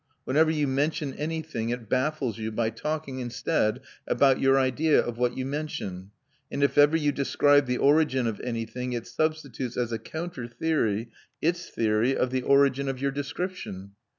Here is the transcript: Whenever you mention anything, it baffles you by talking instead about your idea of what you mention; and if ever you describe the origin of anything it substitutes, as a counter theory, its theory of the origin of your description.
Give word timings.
Whenever 0.23 0.49
you 0.49 0.67
mention 0.67 1.13
anything, 1.13 1.69
it 1.69 1.87
baffles 1.87 2.39
you 2.39 2.51
by 2.51 2.71
talking 2.71 3.19
instead 3.19 3.81
about 4.07 4.39
your 4.39 4.57
idea 4.57 4.99
of 4.99 5.19
what 5.19 5.37
you 5.37 5.45
mention; 5.45 6.09
and 6.51 6.63
if 6.63 6.75
ever 6.75 6.97
you 6.97 7.11
describe 7.11 7.67
the 7.67 7.77
origin 7.77 8.25
of 8.25 8.39
anything 8.39 8.93
it 8.93 9.05
substitutes, 9.05 9.77
as 9.77 9.91
a 9.91 9.99
counter 9.99 10.47
theory, 10.47 11.09
its 11.39 11.69
theory 11.69 12.17
of 12.17 12.31
the 12.31 12.41
origin 12.41 12.89
of 12.89 12.99
your 12.99 13.11
description. 13.11 13.91